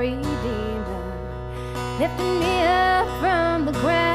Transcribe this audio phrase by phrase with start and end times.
[0.00, 1.18] redeemer,
[1.98, 4.09] lifting me up from the ground.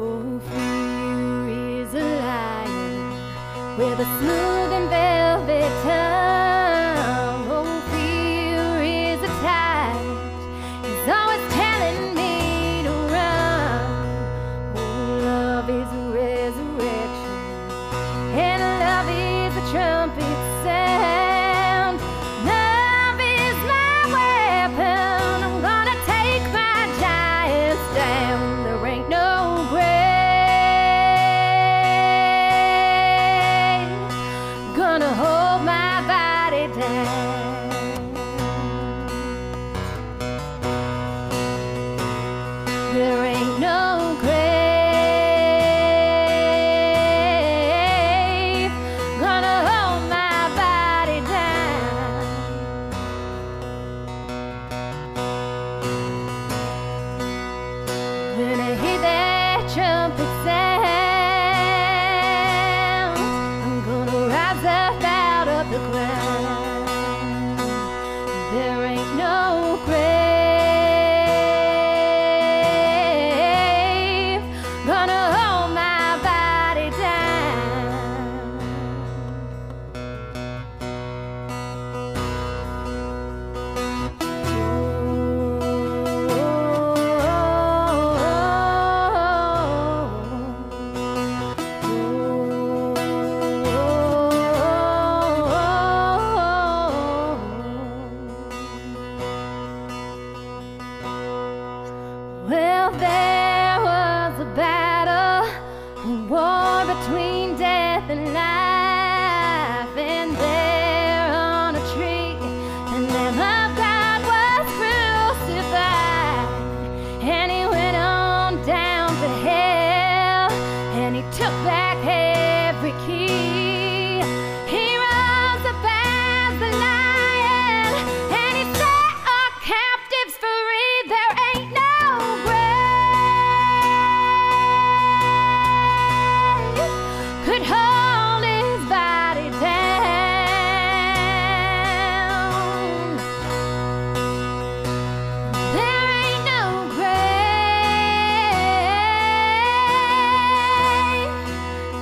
[0.00, 1.48] Oh, fear
[1.82, 3.76] is a liar.
[3.76, 4.88] with a smooth and
[43.38, 44.32] ain't no grave
[49.20, 52.24] gonna hold my body down.
[58.38, 60.78] When I hear that trumpet sound,
[63.64, 66.88] I'm gonna rise up out of the ground.
[68.52, 69.37] There ain't no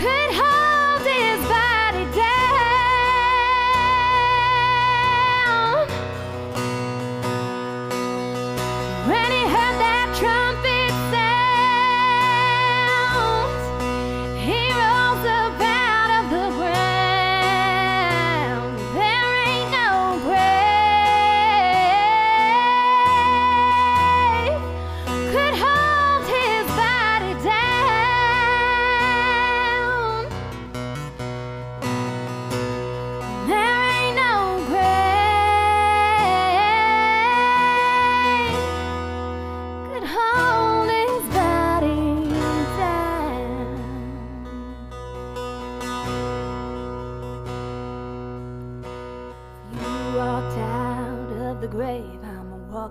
[0.00, 0.59] could hide.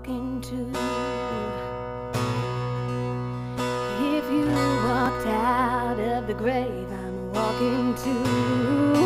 [0.02, 0.56] talking to.
[4.16, 8.99] If you walked out of the grave I'm walking to.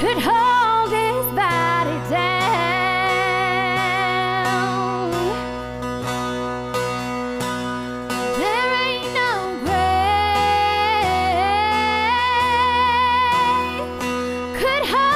[0.00, 2.30] could hold his body down.
[8.38, 9.32] There ain't no
[9.62, 9.78] grave
[14.58, 15.09] could hold.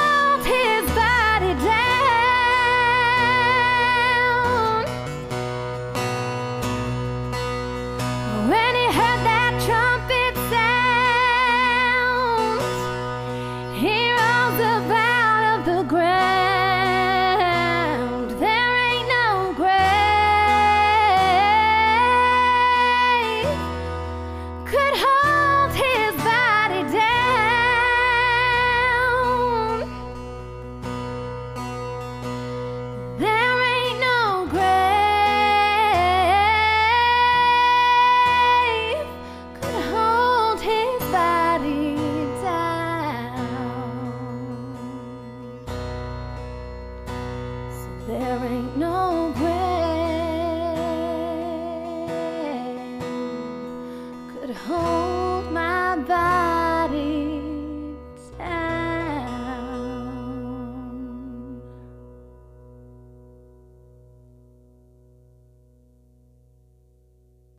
[54.49, 55.04] at home.